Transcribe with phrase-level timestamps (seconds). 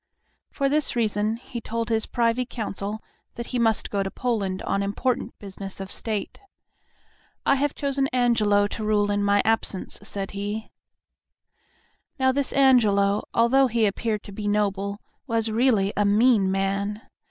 [0.49, 3.03] For this reason he told his Privy Council
[3.35, 6.39] that he must go to Poland on important business of state.
[7.45, 10.71] "I have chosen Angelo to rule in my absence," said he.
[12.17, 17.03] Now this Angelo, although he appeared to be noble, was really a mean man.